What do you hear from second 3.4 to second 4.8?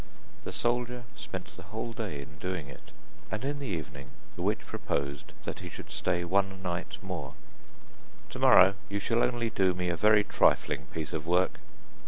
in the evening the witch